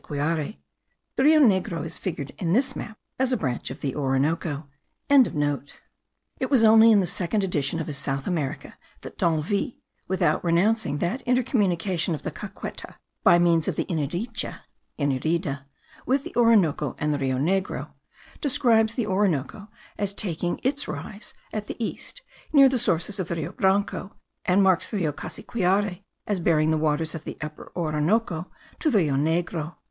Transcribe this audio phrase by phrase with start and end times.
[0.01, 0.57] The
[1.19, 4.67] Rio Negro is figured in this map as a branch of the Orinoco.)
[5.07, 9.73] It was only in the second edition of his South America, that D'Anville
[10.07, 14.61] (without renouncing that intercommunication of the Caqueta, by means of the Iniricha
[14.97, 15.65] (Inirida),
[16.07, 17.91] with the Orinoco and the Rio Negro)
[18.41, 23.35] describes the Orinoco as taking its rise at the east, near the sources of the
[23.35, 24.15] Rio Branco,
[24.45, 28.49] and marks the Rio Cassiquiare as bearing the waters of the Upper Orinoco
[28.79, 29.75] to the Rio Negro.